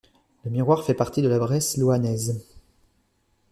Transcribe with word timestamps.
Le 0.43 0.49
Miroir 0.49 0.83
fait 0.83 0.95
partie 0.95 1.21
de 1.21 1.27
la 1.27 1.37
Bresse 1.37 1.77
louhannaise. 1.77 2.43